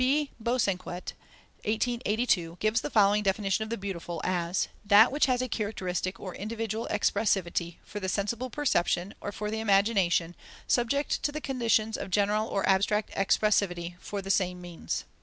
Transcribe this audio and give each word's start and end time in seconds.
B. 0.03 0.31
Bosanquet 0.41 1.13
(1892) 1.65 2.57
gives 2.59 2.81
the 2.81 2.89
following 2.89 3.21
definition 3.21 3.61
of 3.63 3.69
the 3.69 3.77
beautiful, 3.77 4.19
as 4.23 4.67
"that 4.83 5.11
which 5.11 5.27
has 5.27 5.43
a 5.43 5.47
characteristic 5.47 6.19
or 6.19 6.33
individual 6.33 6.87
expressivity 6.89 7.75
for 7.83 7.99
the 7.99 8.09
sensible 8.09 8.49
perception, 8.49 9.13
or 9.21 9.31
for 9.31 9.51
the 9.51 9.59
imagination, 9.59 10.33
subject 10.65 11.21
to 11.21 11.31
the 11.31 11.39
conditions 11.39 11.97
of 11.97 12.09
general 12.09 12.47
or 12.47 12.67
abstract 12.67 13.11
expressivity 13.11 13.95
for 13.99 14.23
the 14.23 14.31
same 14.31 14.59
means." 14.59 15.03